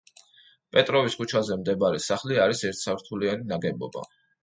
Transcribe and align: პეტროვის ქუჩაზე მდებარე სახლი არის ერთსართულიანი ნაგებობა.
პეტროვის 0.75 1.17
ქუჩაზე 1.19 1.59
მდებარე 1.61 2.01
სახლი 2.09 2.43
არის 2.49 2.67
ერთსართულიანი 2.73 3.51
ნაგებობა. 3.55 4.09